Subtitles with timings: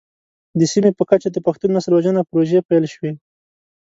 [0.59, 3.11] د سیمې په کچه د پښتون نسل وژنه پروژې پيل شوې.